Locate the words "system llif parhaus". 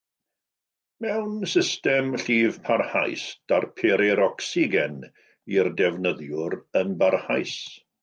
1.51-3.27